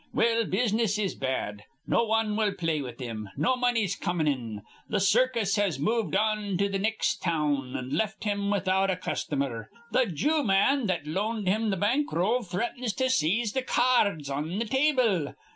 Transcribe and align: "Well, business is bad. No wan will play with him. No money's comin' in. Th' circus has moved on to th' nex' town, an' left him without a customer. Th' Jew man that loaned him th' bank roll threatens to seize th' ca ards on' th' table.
"Well, 0.15 0.45
business 0.45 0.97
is 0.97 1.13
bad. 1.13 1.61
No 1.85 2.05
wan 2.05 2.35
will 2.35 2.53
play 2.55 2.81
with 2.81 2.99
him. 2.99 3.29
No 3.37 3.55
money's 3.55 3.95
comin' 3.95 4.27
in. 4.27 4.63
Th' 4.91 4.99
circus 4.99 5.57
has 5.57 5.77
moved 5.77 6.15
on 6.15 6.57
to 6.57 6.67
th' 6.69 6.81
nex' 6.81 7.15
town, 7.15 7.75
an' 7.77 7.91
left 7.91 8.23
him 8.23 8.49
without 8.49 8.89
a 8.89 8.95
customer. 8.97 9.69
Th' 9.93 10.11
Jew 10.11 10.43
man 10.43 10.87
that 10.87 11.05
loaned 11.05 11.47
him 11.47 11.69
th' 11.71 11.79
bank 11.79 12.11
roll 12.11 12.41
threatens 12.41 12.93
to 12.93 13.11
seize 13.11 13.51
th' 13.53 13.67
ca 13.67 14.05
ards 14.07 14.27
on' 14.27 14.59
th' 14.59 14.71
table. 14.71 15.35